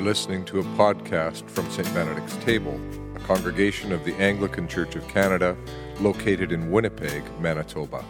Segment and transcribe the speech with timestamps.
[0.00, 1.86] You're listening to a podcast from St.
[1.92, 2.80] Benedict's Table,
[3.14, 5.54] a congregation of the Anglican Church of Canada
[6.00, 8.02] located in Winnipeg, Manitoba.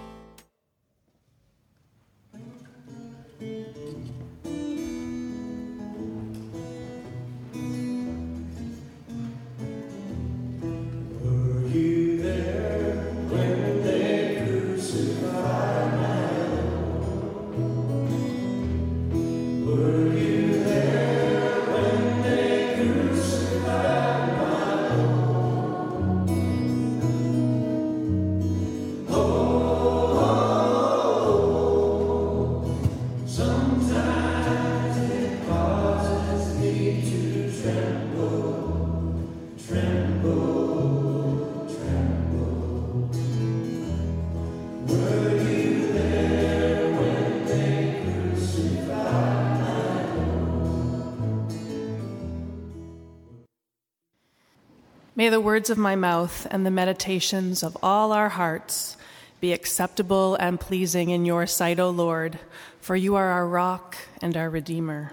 [55.31, 58.97] The words of my mouth and the meditations of all our hearts
[59.41, 62.39] be acceptable and pleasing in your sight, O Lord,
[62.81, 65.13] for you are our rock and our Redeemer.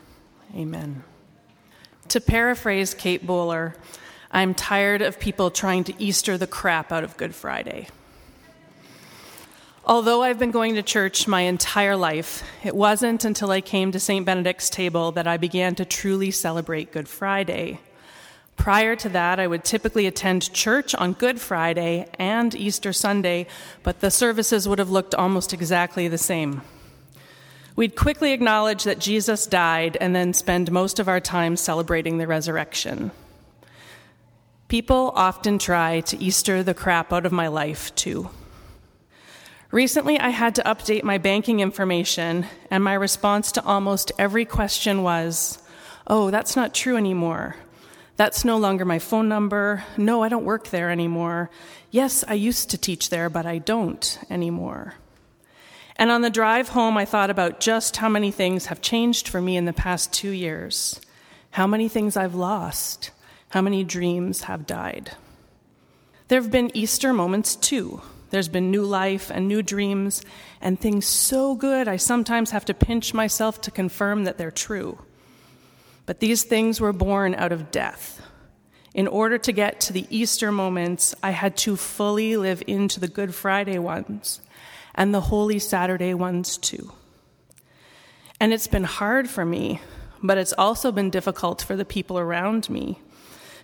[0.55, 1.03] Amen.
[2.09, 3.75] To paraphrase Kate Bowler,
[4.31, 7.87] I'm tired of people trying to Easter the crap out of Good Friday.
[9.85, 13.99] Although I've been going to church my entire life, it wasn't until I came to
[13.99, 14.25] St.
[14.25, 17.79] Benedict's table that I began to truly celebrate Good Friday.
[18.57, 23.47] Prior to that, I would typically attend church on Good Friday and Easter Sunday,
[23.83, 26.63] but the services would have looked almost exactly the same.
[27.77, 32.27] We'd quickly acknowledge that Jesus died and then spend most of our time celebrating the
[32.27, 33.11] resurrection.
[34.67, 38.29] People often try to Easter the crap out of my life, too.
[39.71, 45.03] Recently, I had to update my banking information, and my response to almost every question
[45.03, 45.59] was,
[46.07, 47.55] Oh, that's not true anymore.
[48.17, 49.83] That's no longer my phone number.
[49.95, 51.51] No, I don't work there anymore.
[51.91, 54.95] Yes, I used to teach there, but I don't anymore.
[55.95, 59.39] And on the drive home, I thought about just how many things have changed for
[59.39, 60.99] me in the past two years,
[61.51, 63.11] how many things I've lost,
[63.49, 65.11] how many dreams have died.
[66.27, 68.01] There have been Easter moments too.
[68.29, 70.23] There's been new life and new dreams,
[70.59, 74.99] and things so good I sometimes have to pinch myself to confirm that they're true.
[76.07, 78.19] But these things were born out of death.
[78.95, 83.07] In order to get to the Easter moments, I had to fully live into the
[83.07, 84.41] Good Friday ones
[84.95, 86.93] and the Holy Saturday ones too.
[88.39, 89.81] And it's been hard for me,
[90.23, 92.99] but it's also been difficult for the people around me.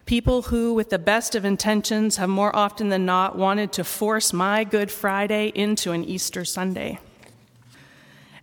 [0.05, 4.33] People who, with the best of intentions, have more often than not wanted to force
[4.33, 6.99] my Good Friday into an Easter Sunday.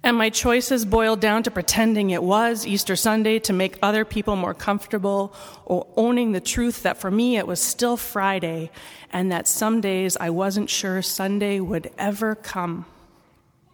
[0.03, 4.35] And my choices boiled down to pretending it was Easter Sunday to make other people
[4.35, 5.35] more comfortable,
[5.67, 8.71] or owning the truth that for me it was still Friday,
[9.13, 12.87] and that some days I wasn't sure Sunday would ever come.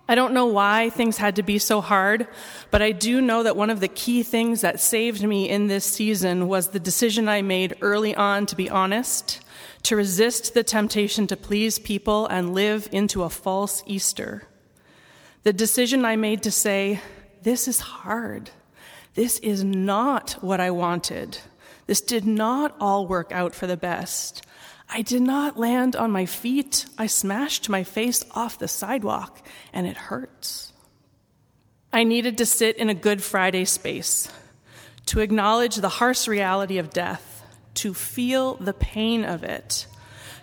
[0.09, 2.29] I don't know why things had to be so hard,
[2.71, 5.85] but I do know that one of the key things that saved me in this
[5.85, 9.41] season was the decision I made early on to be honest,
[9.83, 14.45] to resist the temptation to please people and live into a false Easter.
[15.47, 16.99] The decision I made to say,
[17.43, 18.51] This is hard.
[19.15, 21.39] This is not what I wanted.
[21.87, 24.45] This did not all work out for the best.
[24.89, 26.87] I did not land on my feet.
[26.99, 29.41] I smashed my face off the sidewalk,
[29.73, 30.73] and it hurts.
[31.93, 34.29] I needed to sit in a Good Friday space,
[35.07, 39.87] to acknowledge the harsh reality of death, to feel the pain of it,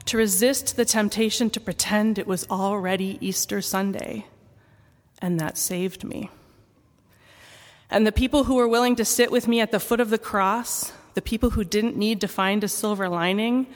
[0.06, 4.28] to resist the temptation to pretend it was already Easter Sunday
[5.24, 6.30] and that saved me.
[7.90, 10.18] And the people who were willing to sit with me at the foot of the
[10.18, 13.68] cross, the people who didn't need to find a silver lining,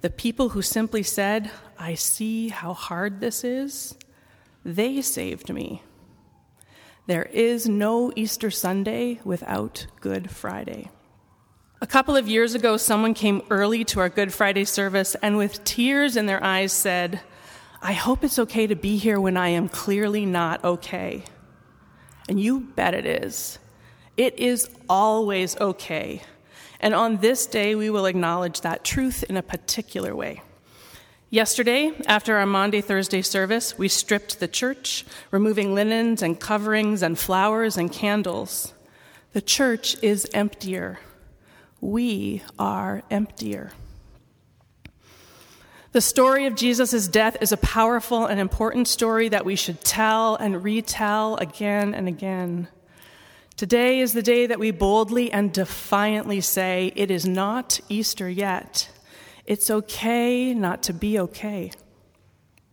[0.00, 3.94] the people who simply said, I see how hard this is,
[4.64, 5.82] they saved me.
[7.06, 10.90] There is no Easter Sunday without Good Friday.
[11.80, 15.62] A couple of years ago, someone came early to our Good Friday service and with
[15.62, 17.20] tears in their eyes said,
[17.86, 21.22] I hope it's okay to be here when I am clearly not okay.
[22.28, 23.60] And you bet it is.
[24.16, 26.20] It is always okay.
[26.80, 30.42] And on this day, we will acknowledge that truth in a particular way.
[31.30, 37.16] Yesterday, after our Maundy Thursday service, we stripped the church, removing linens and coverings and
[37.16, 38.74] flowers and candles.
[39.32, 40.98] The church is emptier.
[41.80, 43.70] We are emptier.
[45.96, 50.36] The story of Jesus' death is a powerful and important story that we should tell
[50.36, 52.68] and retell again and again.
[53.56, 58.90] Today is the day that we boldly and defiantly say, It is not Easter yet.
[59.46, 61.72] It's okay not to be okay.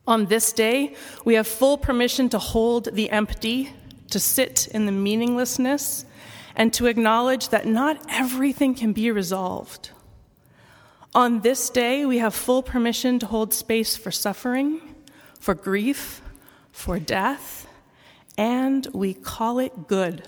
[0.06, 0.94] On this day,
[1.24, 3.72] we have full permission to hold the empty,
[4.10, 6.04] to sit in the meaninglessness,
[6.58, 9.92] and to acknowledge that not everything can be resolved.
[11.16, 14.82] On this day, we have full permission to hold space for suffering,
[15.40, 16.24] for grief,
[16.72, 17.68] for death,
[18.36, 20.28] and we call it good.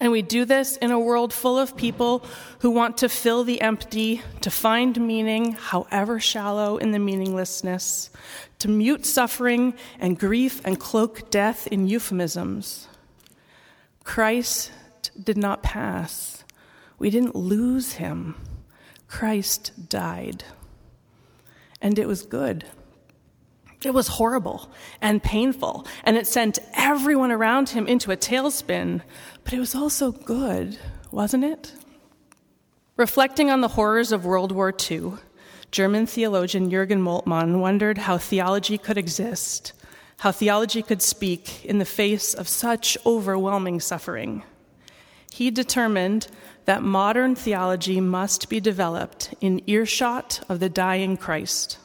[0.00, 2.24] And we do this in a world full of people
[2.60, 8.10] who want to fill the empty, to find meaning, however shallow, in the meaninglessness,
[8.58, 12.88] to mute suffering and grief and cloak death in euphemisms.
[14.02, 14.72] Christ
[15.22, 16.42] did not pass.
[16.98, 18.34] We didn't lose him.
[19.10, 20.44] Christ died.
[21.82, 22.64] And it was good.
[23.84, 24.70] It was horrible
[25.00, 29.00] and painful, and it sent everyone around him into a tailspin,
[29.42, 30.78] but it was also good,
[31.10, 31.72] wasn't it?
[32.96, 35.14] Reflecting on the horrors of World War II,
[35.70, 39.72] German theologian Jürgen Moltmann wondered how theology could exist,
[40.18, 44.44] how theology could speak in the face of such overwhelming suffering.
[45.32, 46.26] He determined
[46.64, 51.78] that modern theology must be developed in earshot of the dying Christ.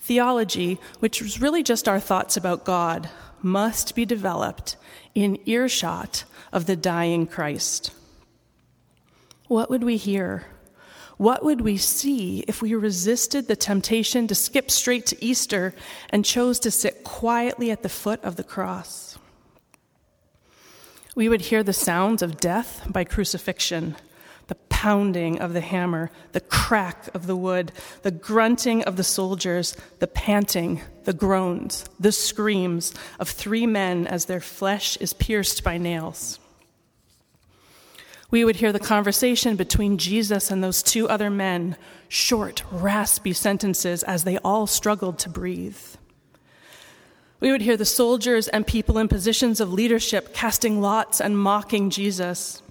[0.00, 3.10] Theology, which was really just our thoughts about God,
[3.42, 4.76] must be developed
[5.14, 7.90] in earshot of the dying Christ.
[9.48, 10.46] What would we hear?
[11.16, 15.74] What would we see if we resisted the temptation to skip straight to Easter
[16.10, 19.03] and chose to sit quietly at the foot of the cross?
[21.14, 23.96] We would hear the sounds of death by crucifixion
[24.46, 27.72] the pounding of the hammer, the crack of the wood,
[28.02, 34.26] the grunting of the soldiers, the panting, the groans, the screams of three men as
[34.26, 36.38] their flesh is pierced by nails.
[38.30, 41.76] We would hear the conversation between Jesus and those two other men,
[42.08, 45.78] short, raspy sentences as they all struggled to breathe.
[47.44, 51.90] We would hear the soldiers and people in positions of leadership casting lots and mocking
[51.90, 52.62] Jesus.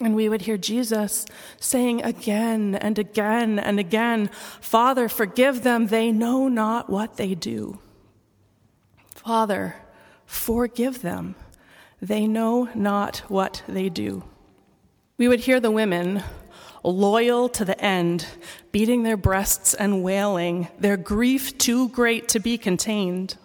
[0.00, 1.26] And we would hear Jesus
[1.60, 4.30] saying again and again and again,
[4.62, 7.78] Father, forgive them, they know not what they do.
[9.14, 9.76] Father,
[10.24, 11.34] forgive them,
[12.00, 14.24] they know not what they do.
[15.18, 16.22] We would hear the women,
[16.82, 18.26] loyal to the end,
[18.72, 23.36] beating their breasts and wailing, their grief too great to be contained.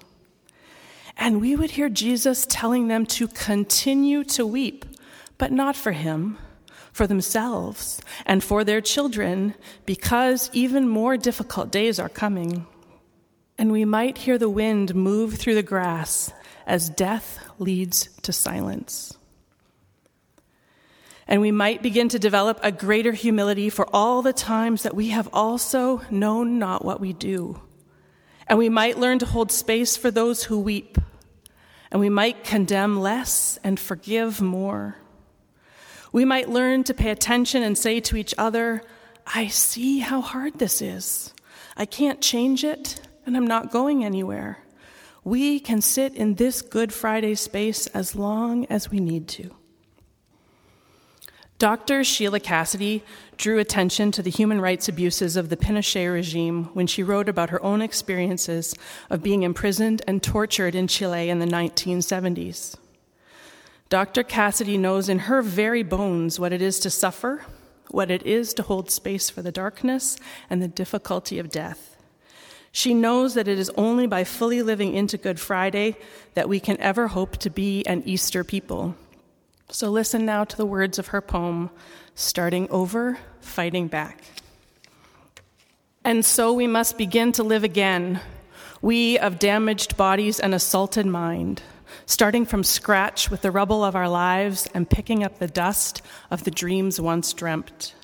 [1.21, 4.85] And we would hear Jesus telling them to continue to weep
[5.37, 6.39] but not for him,
[6.91, 9.53] for themselves, and for their children,
[9.85, 12.65] because even more difficult days are coming.
[13.55, 16.33] And we might hear the wind move through the grass
[16.65, 19.15] as death leads to silence.
[21.27, 25.09] And we might begin to develop a greater humility for all the times that we
[25.09, 27.61] have also known not what we do.
[28.47, 30.97] And we might learn to hold space for those who weep.
[31.91, 34.95] And we might condemn less and forgive more.
[36.11, 38.81] We might learn to pay attention and say to each other,
[39.33, 41.33] I see how hard this is.
[41.77, 44.59] I can't change it, and I'm not going anywhere.
[45.23, 49.55] We can sit in this Good Friday space as long as we need to.
[51.61, 52.03] Dr.
[52.03, 53.03] Sheila Cassidy
[53.37, 57.51] drew attention to the human rights abuses of the Pinochet regime when she wrote about
[57.51, 58.73] her own experiences
[59.11, 62.77] of being imprisoned and tortured in Chile in the 1970s.
[63.89, 64.23] Dr.
[64.23, 67.45] Cassidy knows in her very bones what it is to suffer,
[67.91, 70.17] what it is to hold space for the darkness
[70.49, 71.95] and the difficulty of death.
[72.71, 75.95] She knows that it is only by fully living into Good Friday
[76.33, 78.95] that we can ever hope to be an Easter people.
[79.71, 81.69] So listen now to the words of her poem,
[82.13, 84.23] Starting Over, Fighting Back.
[86.03, 88.19] And so we must begin to live again,
[88.81, 91.61] we of damaged bodies and assaulted mind
[92.05, 96.43] starting from scratch with the rubble of our lives and picking up the dust of
[96.43, 97.95] the dreams once dreamt.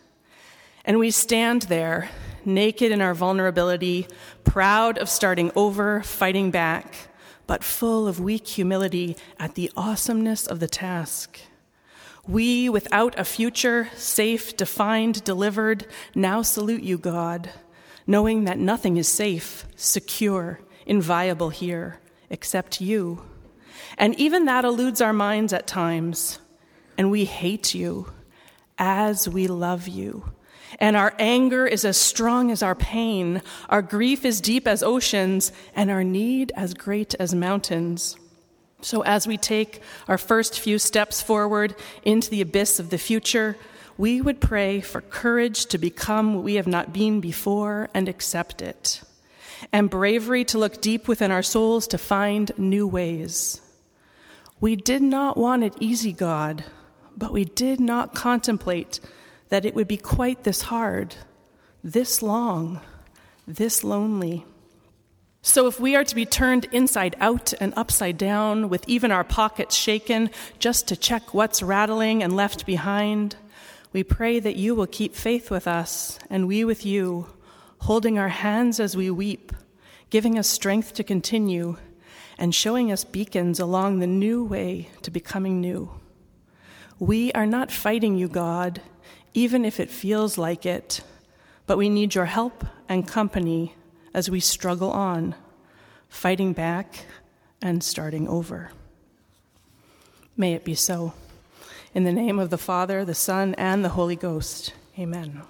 [0.86, 2.10] And we stand there,
[2.46, 4.08] naked in our vulnerability,
[4.44, 7.10] proud of starting over, fighting back,
[7.46, 11.40] but full of weak humility at the awesomeness of the task.
[12.28, 17.50] We, without a future, safe, defined, delivered, now salute you, God,
[18.06, 23.22] knowing that nothing is safe, secure, inviolable here except you.
[23.98, 26.40] And even that eludes our minds at times.
[26.98, 28.12] And we hate you
[28.78, 30.32] as we love you.
[30.80, 33.42] And our anger is as strong as our pain.
[33.70, 38.18] Our grief is deep as oceans, and our need as great as mountains.
[38.82, 43.58] So, as we take our first few steps forward into the abyss of the future,
[43.98, 48.62] we would pray for courage to become what we have not been before and accept
[48.62, 49.02] it,
[49.74, 53.62] and bravery to look deep within our souls to find new ways.
[54.60, 56.64] We did not want it easy, God,
[57.16, 59.00] but we did not contemplate
[59.50, 61.16] that it would be quite this hard,
[61.84, 62.82] this long,
[63.48, 64.46] this lonely.
[65.48, 69.24] So, if we are to be turned inside out and upside down, with even our
[69.24, 73.38] pockets shaken just to check what's rattling and left behind,
[73.94, 77.28] we pray that you will keep faith with us and we with you,
[77.80, 79.54] holding our hands as we weep,
[80.10, 81.78] giving us strength to continue,
[82.38, 85.90] and showing us beacons along the new way to becoming new.
[87.00, 88.82] We are not fighting you, God,
[89.34, 91.00] even if it feels like it,
[91.66, 93.77] but we need your help and company
[94.18, 95.36] as we struggle on,
[96.10, 97.06] fighting back
[97.62, 98.72] and starting over.
[100.36, 101.14] May it be so.
[101.94, 104.74] In the name of the Father, the Son, and the Holy Ghost.
[104.98, 105.44] Amen.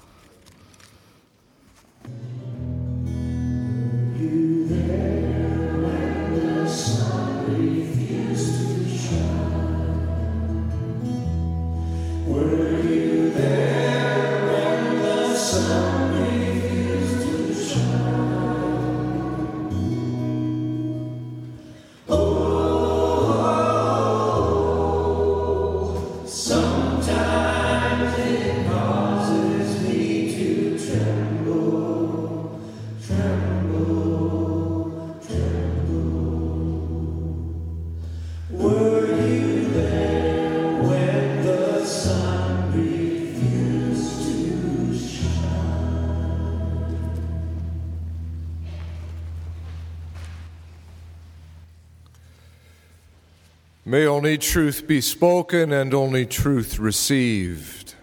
[53.88, 57.96] May only truth be spoken and only truth received.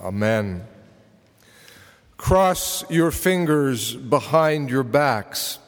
[0.00, 0.64] Amen.
[2.16, 5.58] Cross your fingers behind your backs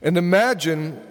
[0.00, 1.02] and imagine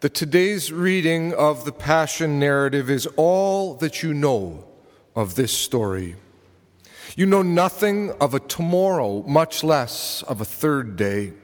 [0.00, 4.64] that today's reading of the Passion narrative is all that you know
[5.14, 6.16] of this story.
[7.14, 11.34] You know nothing of a tomorrow, much less of a third day.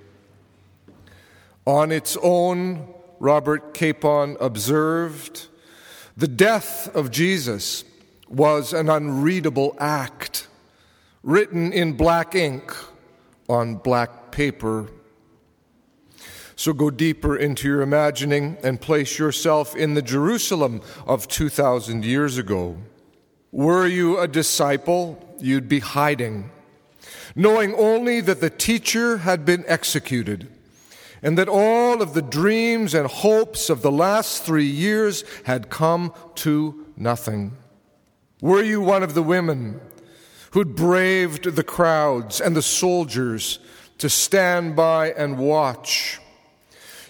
[1.66, 2.88] On its own,
[3.22, 5.46] Robert Capon observed,
[6.16, 7.84] the death of Jesus
[8.28, 10.48] was an unreadable act,
[11.22, 12.74] written in black ink
[13.48, 14.88] on black paper.
[16.56, 22.38] So go deeper into your imagining and place yourself in the Jerusalem of 2,000 years
[22.38, 22.76] ago.
[23.52, 26.50] Were you a disciple, you'd be hiding,
[27.36, 30.48] knowing only that the teacher had been executed
[31.22, 36.12] and that all of the dreams and hopes of the last three years had come
[36.34, 37.52] to nothing.
[38.40, 39.80] Were you one of the women
[40.50, 43.60] who'd braved the crowds and the soldiers
[43.98, 46.18] to stand by and watch?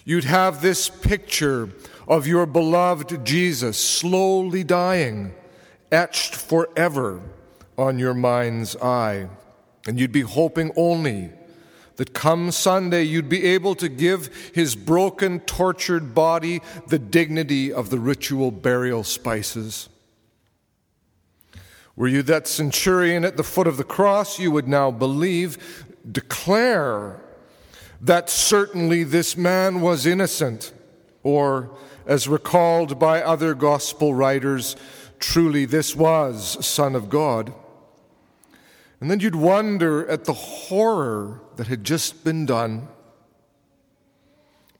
[0.04, 1.70] You'd have this picture
[2.06, 5.32] of your beloved Jesus slowly dying,
[5.90, 7.22] etched forever
[7.78, 9.28] on your mind's eye.
[9.86, 11.30] And you'd be hoping only
[12.02, 17.90] that come Sunday you'd be able to give his broken, tortured body the dignity of
[17.90, 19.88] the ritual burial spices.
[21.94, 27.20] Were you that centurion at the foot of the cross, you would now believe, declare
[28.00, 30.72] that certainly this man was innocent,
[31.22, 31.70] or,
[32.04, 34.74] as recalled by other gospel writers,
[35.20, 37.54] truly this was Son of God.
[39.02, 42.86] And then you'd wonder at the horror that had just been done.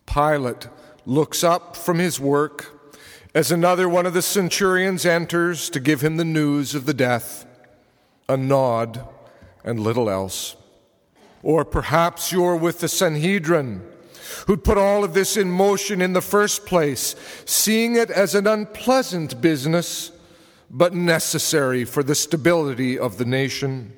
[0.07, 0.69] Pilate
[1.05, 2.95] looks up from his work
[3.35, 7.45] as another one of the centurions enters to give him the news of the death.
[8.29, 9.05] A nod
[9.65, 10.55] and little else.
[11.43, 13.85] Or perhaps you're with the Sanhedrin,
[14.47, 18.47] who'd put all of this in motion in the first place, seeing it as an
[18.47, 20.13] unpleasant business,
[20.71, 23.95] but necessary for the stability of the nation.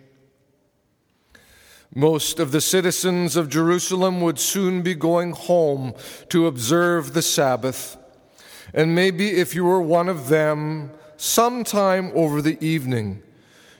[1.96, 5.94] Most of the citizens of Jerusalem would soon be going home
[6.28, 7.96] to observe the Sabbath.
[8.72, 13.22] And maybe if you were one of them, sometime over the evening,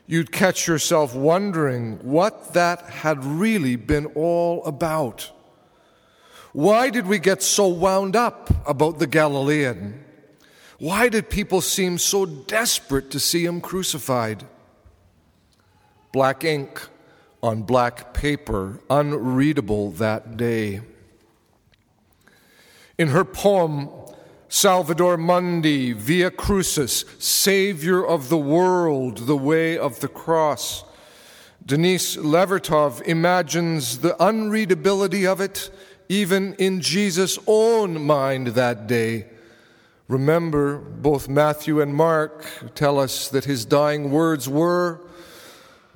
[0.07, 5.33] you'd catch yourself wondering what that had really been all about.
[6.53, 10.05] Why did we get so wound up about the Galilean?
[10.79, 14.45] Why did people seem so desperate to see him crucified?
[16.13, 16.81] Black ink
[17.45, 20.81] on black paper, unreadable that day.
[22.97, 23.91] In her poem,
[24.49, 30.85] Salvator Mundi, Via Crucis, Savior of the world, the way of the cross.
[31.67, 35.69] Denise Levertov imagines the unreadability of it
[36.09, 39.27] even in Jesus' own mind that day.
[40.09, 45.04] Remember, both Matthew and Mark tell us that his dying words were,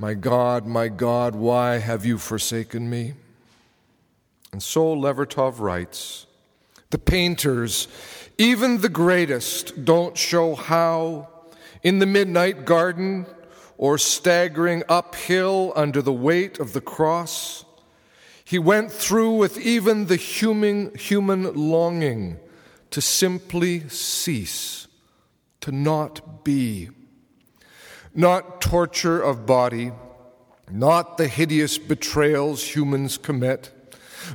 [0.01, 3.15] My God, my God, why have you forsaken me?
[4.53, 6.27] And so Levertov writes
[6.91, 7.89] The painters,
[8.39, 11.27] even the greatest, don't show how,
[11.83, 13.27] in the midnight garden
[13.77, 17.65] or staggering uphill under the weight of the cross,
[18.45, 22.39] he went through with even the human, human longing
[22.91, 24.87] to simply cease,
[25.61, 26.91] to not be.
[28.19, 29.93] Not torture of body,
[30.69, 33.71] not the hideous betrayals humans commit,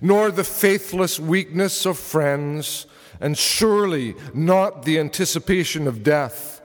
[0.01, 2.85] nor the faithless weakness of friends,
[3.19, 6.61] and surely not the anticipation of death,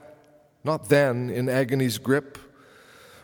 [0.63, 2.37] not then in agony's grip,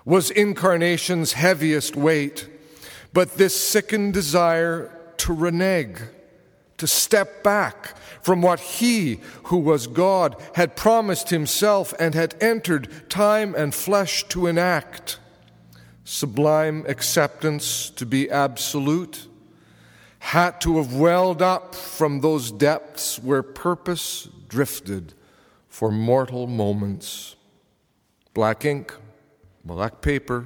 [0.04, 2.50] was incarnation's heaviest weight
[3.16, 6.02] but this sickened desire to renege,
[6.78, 13.10] to step back from what he, who was God, had promised himself and had entered
[13.10, 15.20] time and flesh to enact.
[16.04, 19.28] Sublime acceptance to be absolute
[20.20, 25.14] had to have welled up from those depths where purpose drifted
[25.68, 27.36] for mortal moments.
[28.34, 28.92] Black ink,
[29.64, 30.46] black paper,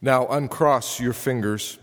[0.00, 1.78] now uncross your fingers.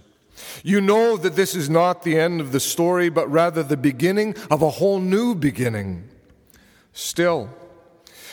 [0.63, 4.35] You know that this is not the end of the story, but rather the beginning
[4.49, 6.09] of a whole new beginning.
[6.93, 7.49] Still,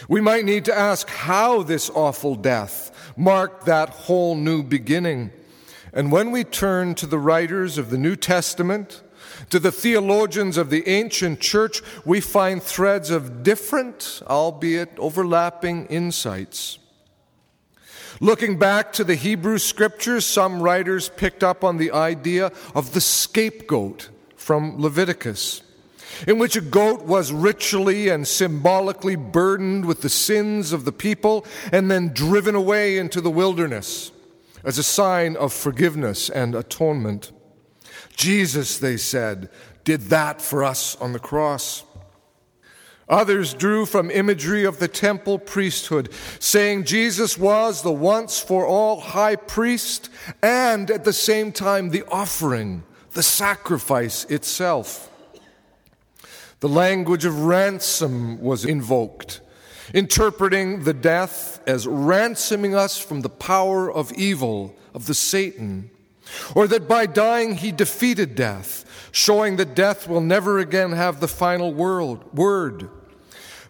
[0.08, 5.30] we might need to ask how this awful death marked that whole new beginning.
[5.92, 9.02] And when we turn to the writers of the New Testament,
[9.50, 16.78] to the theologians of the ancient church, we find threads of different, albeit overlapping, insights.
[18.22, 23.00] Looking back to the Hebrew scriptures, some writers picked up on the idea of the
[23.00, 25.62] scapegoat from Leviticus,
[26.28, 31.44] in which a goat was ritually and symbolically burdened with the sins of the people
[31.72, 34.12] and then driven away into the wilderness
[34.62, 37.32] as a sign of forgiveness and atonement.
[38.14, 39.50] Jesus, they said,
[39.82, 41.82] did that for us on the cross.
[43.12, 49.02] Others drew from imagery of the temple priesthood, saying Jesus was the once for all
[49.02, 50.08] high priest
[50.42, 55.10] and at the same time the offering, the sacrifice itself.
[56.60, 59.42] The language of ransom was invoked,
[59.92, 65.90] interpreting the death as ransoming us from the power of evil, of the Satan,
[66.54, 71.28] or that by dying he defeated death, showing that death will never again have the
[71.28, 72.88] final word.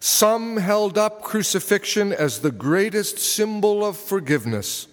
[0.04, 4.88] Some held up crucifixion as the greatest symbol of forgiveness.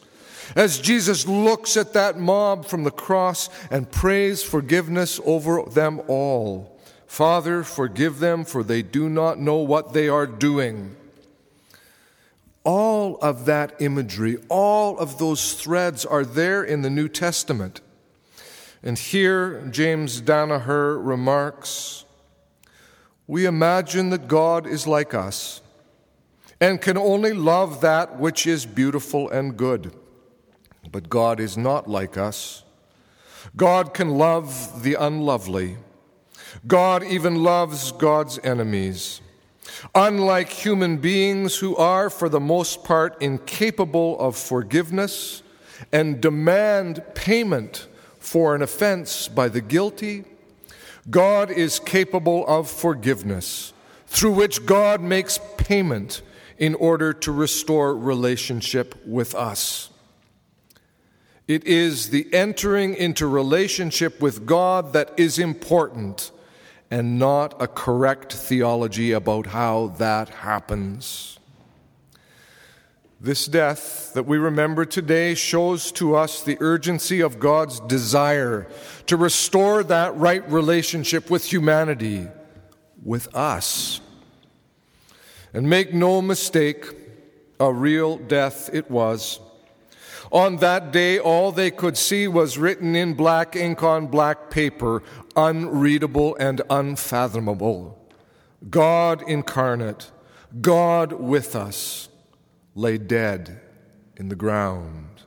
[0.55, 6.79] As Jesus looks at that mob from the cross and prays forgiveness over them all
[7.07, 10.95] Father, forgive them, for they do not know what they are doing.
[12.63, 17.81] All of that imagery, all of those threads are there in the New Testament.
[18.83, 22.05] And here, James Danaher remarks
[23.29, 25.61] we imagine that God is like us
[26.59, 29.93] and can only love that which is beautiful and good.
[30.91, 32.63] But God is not like us.
[33.55, 35.77] God can love the unlovely.
[36.65, 39.21] God even loves God's enemies.
[39.93, 45.43] Unlike human beings who are, for the most part, incapable of forgiveness
[45.91, 47.85] and demand payment
[48.17, 50.23] for an offense by the guilty,
[51.09, 53.73] God is capable of forgiveness,
[54.07, 56.21] through which God makes payment
[56.57, 59.89] in order to restore relationship with us.
[61.47, 66.31] It is the entering into relationship with God that is important
[66.91, 71.38] and not a correct theology about how that happens.
[73.21, 78.65] This death that we remember today shows to us the urgency of God's desire
[79.07, 82.27] to restore that right relationship with humanity,
[83.03, 83.99] with us.
[85.53, 86.85] And make no mistake,
[87.59, 89.41] a real death it was.
[90.31, 95.03] On that day, all they could see was written in black ink on black paper,
[95.35, 97.99] unreadable and unfathomable.
[98.69, 100.09] God incarnate,
[100.61, 102.08] God with us
[102.79, 103.61] lay dead
[104.15, 105.23] in the ground.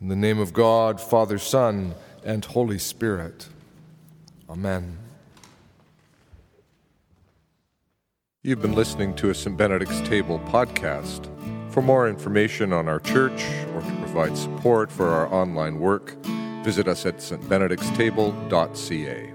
[0.00, 3.48] In the name of God, Father, Son, and Holy Spirit.
[4.50, 4.98] Amen.
[8.42, 9.56] You've been listening to a St.
[9.56, 11.30] Benedict's Table podcast.
[11.72, 16.16] For more information on our church or to provide support for our online work,
[16.64, 19.33] visit us at stbenedictstable.ca.